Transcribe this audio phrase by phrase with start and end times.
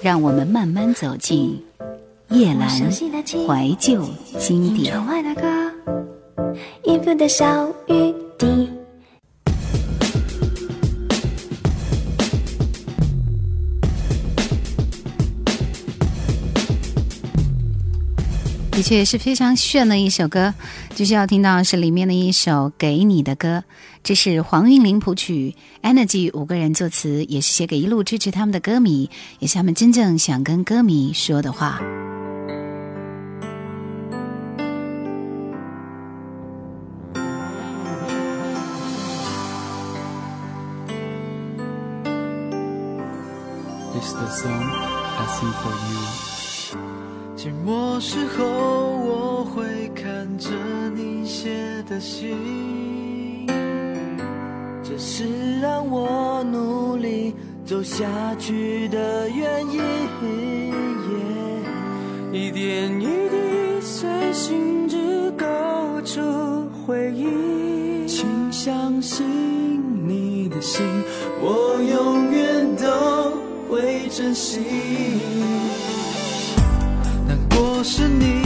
[0.00, 1.62] 让我们慢慢走进
[2.28, 2.68] 夜兰
[3.46, 4.04] 怀旧
[4.38, 4.94] 经典。
[5.22, 8.13] 的歌的小雨
[18.92, 20.52] 也是非常炫的一首歌，
[20.94, 23.64] 就是要听到是里面的一首给你的歌，
[24.02, 29.08] 这是黄韵玲谱曲，Energy 五个人作词，也是写给一路支持他们的歌迷，
[29.38, 31.80] 也是他们真正想跟歌迷说的话。
[47.64, 50.50] 什么时候我会看着
[50.94, 51.48] 你写
[51.88, 53.46] 的信？
[54.82, 58.04] 这是让我努力走下
[58.38, 59.80] 去的原因。
[62.30, 65.46] 一点一滴，随心之勾
[66.04, 66.20] 出
[66.86, 68.06] 回忆。
[68.06, 69.24] 请相信
[70.06, 70.84] 你的心，
[71.40, 73.32] 我永远都
[73.74, 74.60] 会珍惜。
[77.84, 78.43] 是你。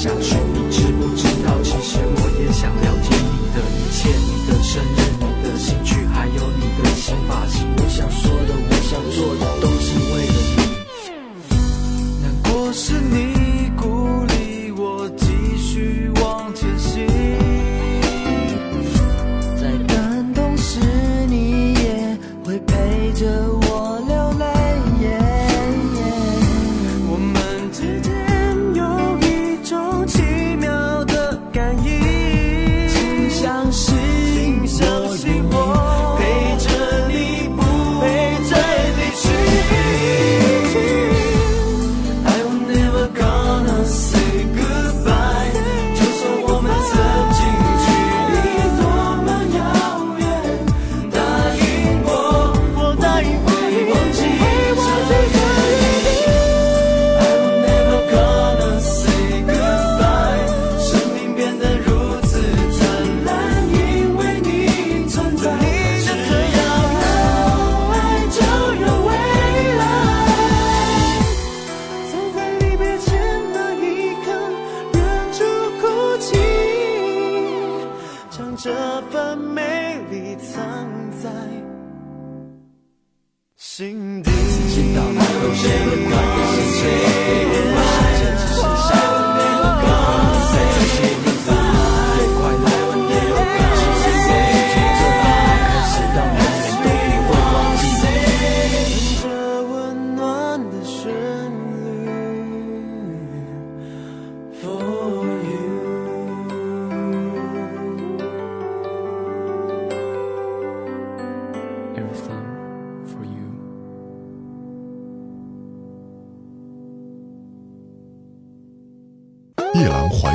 [0.00, 0.34] 下去。
[0.54, 4.39] 你知不知道，其实我也想了解你的一切。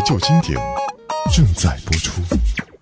[0.06, 0.56] 旧经典
[1.34, 2.22] 正在播出，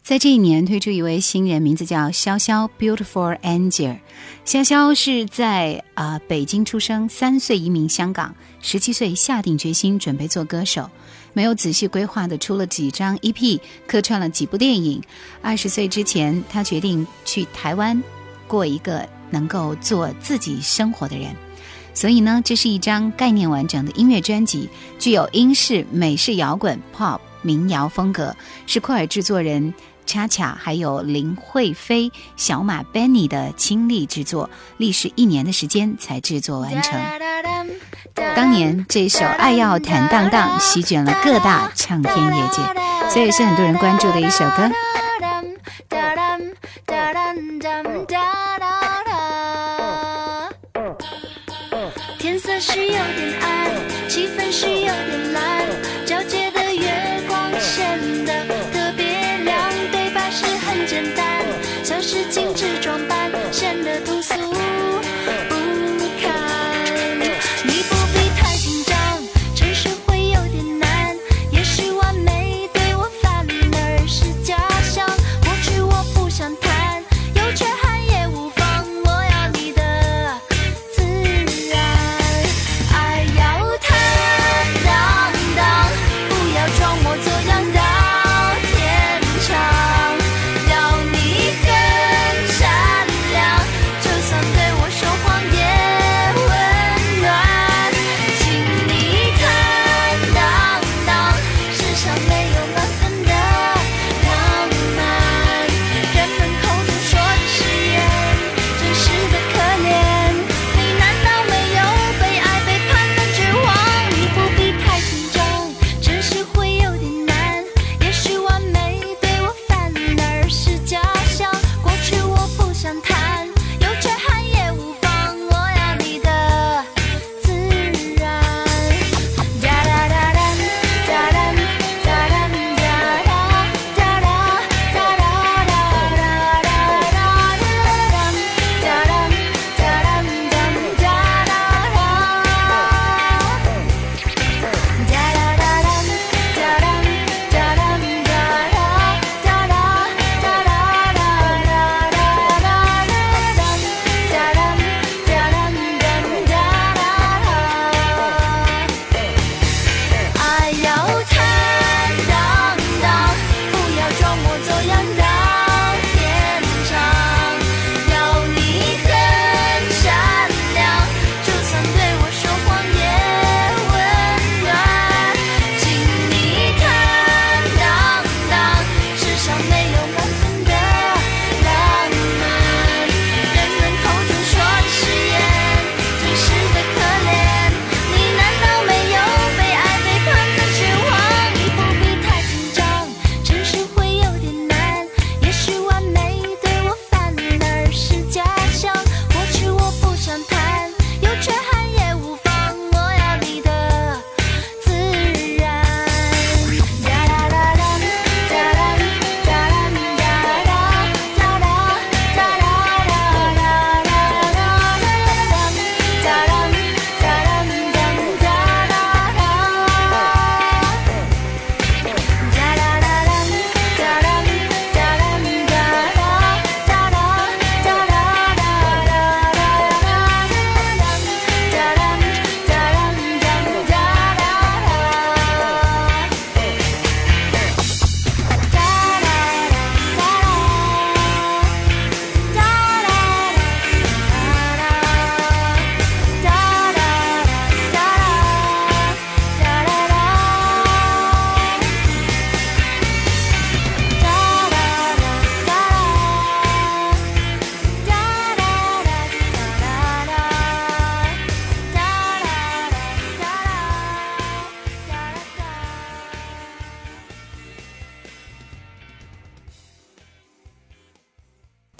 [0.04, 3.98] 在这一年推出一位新人，名字叫潇潇，Beautiful Angel。
[4.46, 10.90] 潇潇是在啊北京出生，三岁移民香港，十七岁下定决心准备做歌手，
[11.32, 15.02] 没有仔细规划的出了几张 EP，客串了几部电影。
[15.42, 18.04] 二十岁之前，他决定去台湾
[18.50, 21.34] 过一个能够做自己生活的人。
[21.94, 28.36] 所以呢，这是一张概念完整的音乐专辑，具有英式、美式摇滚、pop、民谣风格，
[28.66, 29.74] 是库尔制作人
[30.06, 37.00] 恰恰还有林慧菲、小马 Benny 的亲力制作，历时一年的时间才制作完成。
[38.36, 42.62] 当年这首《爱要坦荡荡》席卷了各大唱片业界，
[43.10, 44.70] 所以是很多人关注的一首歌。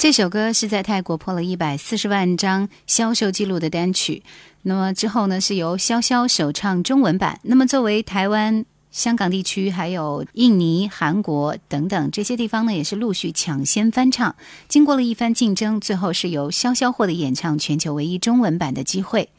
[0.04, 4.22] 这首歌是在泰国破了一百四十万张销售记录的单曲。
[4.64, 7.40] 那么之后呢，是由潇潇首唱中文版。
[7.44, 14.36] 那么作为台湾、香港地区，还有印尼、韩国等等这些地方呢，也是陆续抢先翻唱。
[14.68, 19.30] 经过了一番竞争，最后是由潇潇获得演唱全球唯一中文版的机会。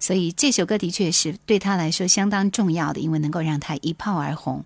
[0.00, 4.64] 所以这首歌的确是对他来说相当重要的，因为能够让他一炮而红。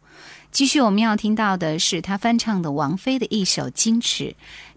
[0.53, 4.25] 继续我们要听到的是他翻唱的王菲的一首《矜持》，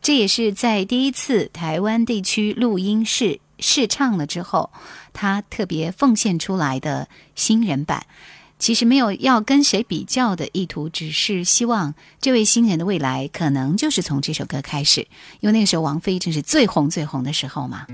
[0.02, 4.70] 这也是在第一次台湾地区录音室试唱了之后，
[5.14, 8.06] 他特别奉献出来的新人版。
[8.60, 15.02] 其实没有要跟谁比较的意图，只是希望这位新人的未来可能就是从这首歌开始，
[15.42, 17.88] 因为那个时候王菲正是最红最红的时候嘛。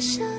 [0.00, 0.29] 生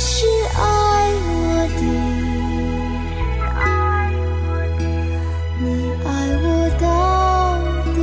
[0.00, 1.82] 是爱我的，
[5.60, 5.66] 你
[6.06, 6.08] 爱
[6.42, 6.46] 我
[6.80, 6.84] 到
[7.94, 7.96] 底。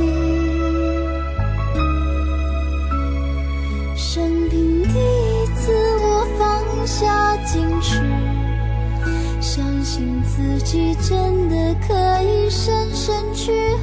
[3.96, 4.04] 生
[4.50, 5.72] 平第一次，
[6.02, 6.04] 我
[6.38, 6.44] 放
[6.86, 7.88] 下矜持，
[9.40, 13.74] 相信自己真的可以深深去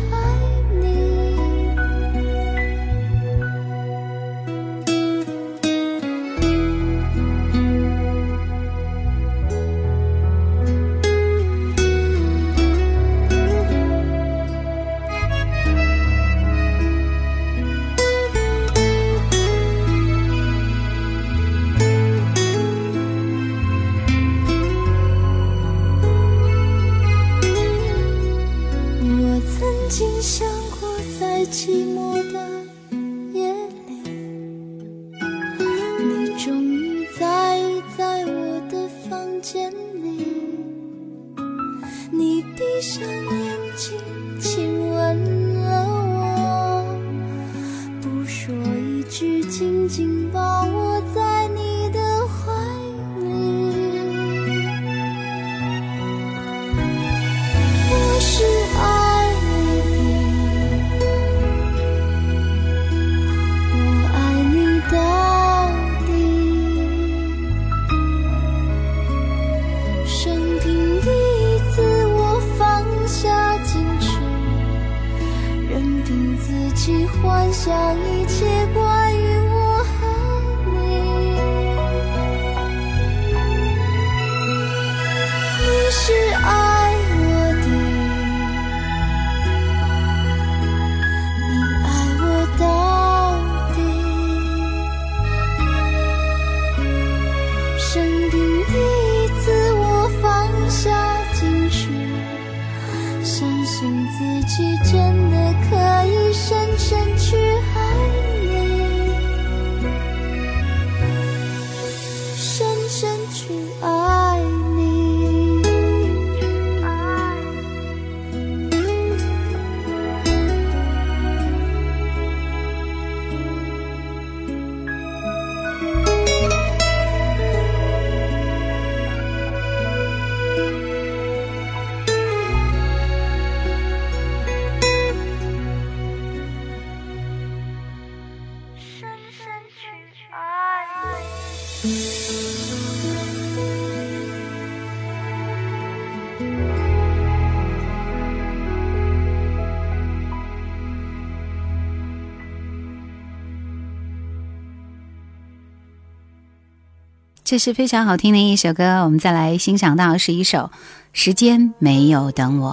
[157.43, 160.59] 这是非常好听的一首歌，我们再来欣赏到是一首
[161.11, 162.71] 《时间没有等我》。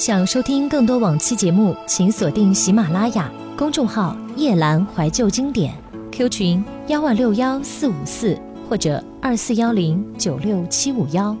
[0.00, 5.74] 想收听更多往期节目，请锁定喜马拉雅公众号“夜阑怀旧经典
[6.10, 11.36] ”，Q 群幺万六幺四五四或者二四幺零九六七五幺。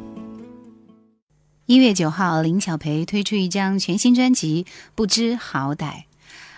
[1.64, 5.76] 一月九号，林小培推出一张全新专辑《不知好歹》。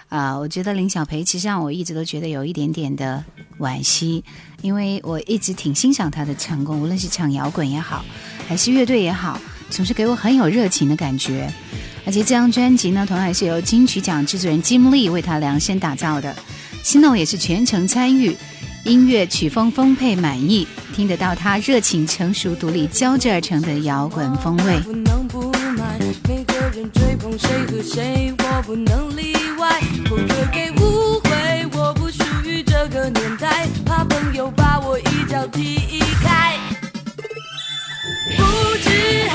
[0.09, 3.25] 啊、我觉得林小培其实让我一直都觉得有一点点的
[3.61, 4.25] 惋惜，
[4.61, 8.05] 因为我一直挺欣赏他的唱功，无论是唱摇滚也好，
[8.49, 11.49] 还是乐队也好，总是给我很有热情的感觉。
[12.05, 16.35] 而且这张专辑呢，同样也是由金曲奖制作人金丽为他量身打造的，
[16.83, 18.37] 新诺也是全程参与，
[18.85, 24.81] 音乐曲风丰沛满意，听得到他热情、成熟、独立交织而成的摇滚风味。
[24.81, 31.31] 不能不买，每个人追捧谁和谁，我不能例外，否则给误会。
[31.75, 36.59] 我不属于这个年代，怕朋友把我一脚踢开。
[38.37, 38.43] 不
[38.83, 39.29] 知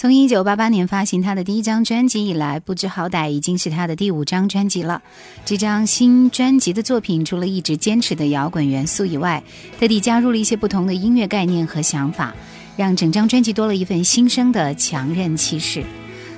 [0.00, 5.02] 从一九八八年发行他的第一张专辑以来，不知好歹已经是他的第五张专辑了。
[5.44, 9.42] 这张新专辑的作品，除了一直坚持的摇滚元素以外，
[9.78, 12.34] 特地加入了一些不同的音乐概念和想法，
[12.78, 15.84] 让整张专辑多了一份新生的强韧气势。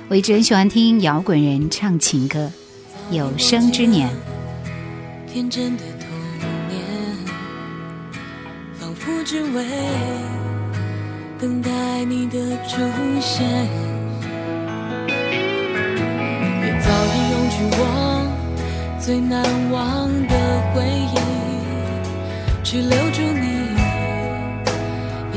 [0.09, 2.51] 我一直很喜欢听摇滚人唱情歌，
[3.15, 4.09] 《有生之年》。
[5.33, 6.09] 天真的童
[6.67, 6.81] 年，
[8.77, 9.65] 仿佛只为
[11.43, 11.69] 等待
[12.05, 12.79] 你的出
[13.19, 13.45] 现。
[16.61, 17.81] 也早已用去我
[18.97, 20.33] 最难忘的
[20.73, 20.79] 回
[21.11, 21.19] 忆，
[22.63, 23.45] 去留住你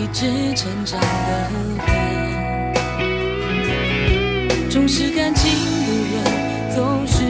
[0.00, 1.84] 一直成长的脸。
[4.70, 5.50] 重视感情
[5.86, 6.14] 的人
[6.72, 7.24] 总是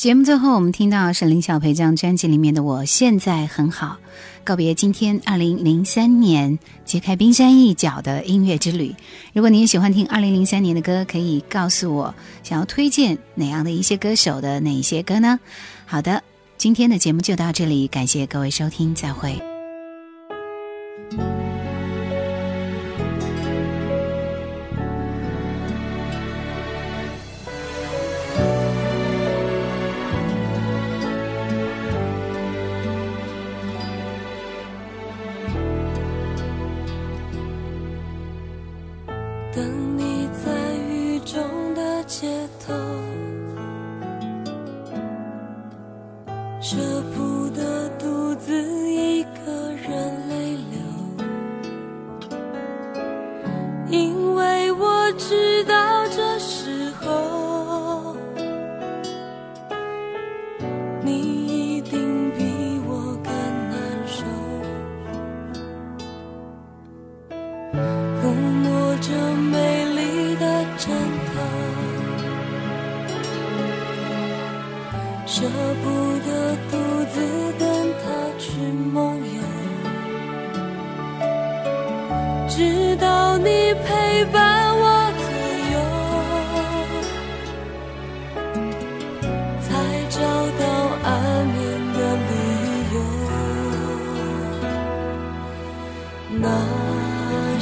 [0.00, 3.88] 节目最后，我们听到是林小培这张专辑里面的《我现在很好》，
[4.42, 8.94] 告别今天二零零三年揭开冰山一角的音乐之旅。
[9.34, 15.38] 如果您喜欢听二零零三年的歌，可以告诉我想要推荐哪样的一些歌手的哪一些歌呢？
[15.84, 16.22] 好的，
[16.56, 19.49] 今天的节目就到这里，感谢各位收听，再会。
[67.72, 67.78] 抚
[68.32, 70.44] 摸着美丽的
[70.76, 70.92] 枕
[71.26, 71.32] 头，
[75.26, 75.42] 舍
[75.82, 75.86] 不
[76.26, 76.28] 得
[76.70, 76.72] 独
[77.12, 77.14] 自
[77.58, 77.62] 跟
[78.02, 78.04] 他
[78.38, 78.44] 去
[78.92, 79.40] 梦游，
[82.48, 84.49] 直到你陪伴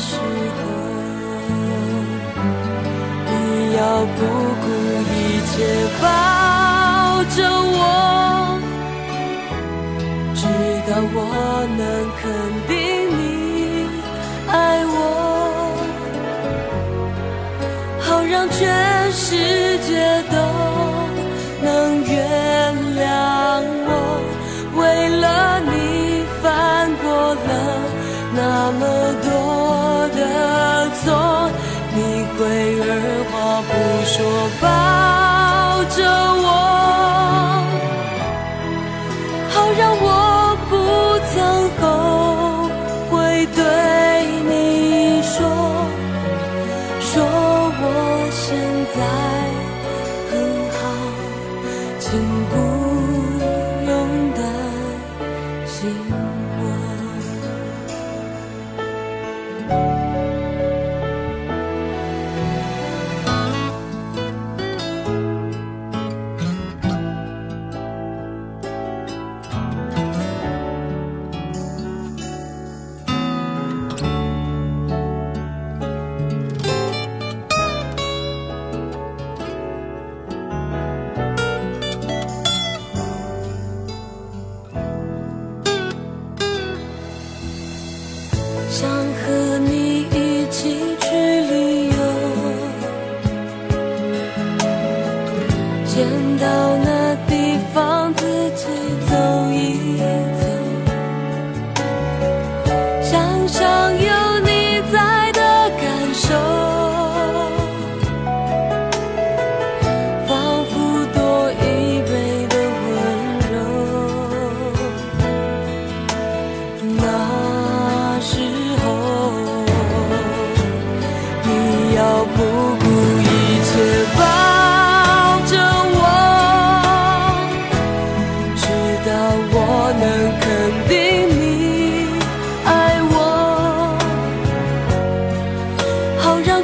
[0.09, 0.59] 时候，
[3.27, 3.31] 你
[3.77, 3.81] 要
[4.16, 4.18] 不
[4.62, 4.66] 顾
[5.12, 5.14] 一
[5.51, 5.53] 切
[6.01, 6.05] 抱
[7.37, 7.38] 着
[7.77, 7.79] 我，
[10.35, 10.40] 直
[10.88, 11.16] 到我
[11.77, 11.81] 能
[12.18, 12.25] 肯
[12.66, 12.73] 定
[13.18, 13.21] 你
[14.49, 14.53] 爱
[14.87, 14.97] 我，
[18.01, 18.57] 好让全
[19.12, 19.27] 世
[19.87, 19.88] 界
[20.33, 20.35] 都
[21.62, 21.66] 能
[22.03, 22.16] 原
[22.97, 22.99] 谅
[23.85, 23.90] 我，
[24.75, 24.81] 为
[25.21, 25.25] 了
[25.61, 25.73] 你
[26.42, 26.44] 犯
[27.03, 27.47] 过了。
[28.40, 28.40] 那
[28.73, 28.81] 么
[29.25, 29.27] 多
[34.18, 34.97] 说吧。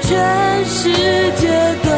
[0.06, 0.92] 全世
[1.40, 1.48] 界
[1.82, 1.93] 都